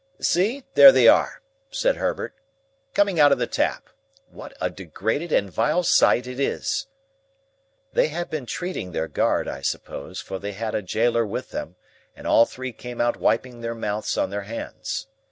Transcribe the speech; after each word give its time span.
"See! 0.19 0.63
There 0.73 0.91
they 0.91 1.07
are," 1.07 1.43
said 1.69 1.97
Herbert, 1.97 2.33
"coming 2.95 3.19
out 3.19 3.31
of 3.31 3.37
the 3.37 3.45
Tap. 3.45 3.87
What 4.31 4.57
a 4.59 4.67
degraded 4.67 5.31
and 5.31 5.51
vile 5.51 5.83
sight 5.83 6.25
it 6.25 6.39
is!" 6.39 6.87
They 7.93 8.07
had 8.07 8.27
been 8.27 8.47
treating 8.47 8.93
their 8.93 9.07
guard, 9.07 9.47
I 9.47 9.61
suppose, 9.61 10.19
for 10.19 10.39
they 10.39 10.53
had 10.53 10.73
a 10.73 10.81
gaoler 10.81 11.23
with 11.23 11.51
them, 11.51 11.75
and 12.15 12.25
all 12.25 12.47
three 12.47 12.73
came 12.73 12.99
out 12.99 13.17
wiping 13.17 13.61
their 13.61 13.75
mouths 13.75 14.17
on 14.17 14.31
their 14.31 14.41
hands. 14.41 15.05